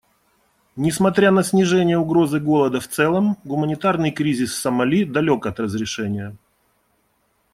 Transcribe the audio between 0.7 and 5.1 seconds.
Несмотря на снижение угрозы голода в целом, гуманитарный кризис в Сомали